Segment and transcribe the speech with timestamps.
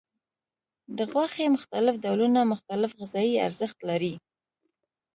[0.97, 4.13] د غوښې مختلف ډولونه مختلف غذایي ارزښت لري.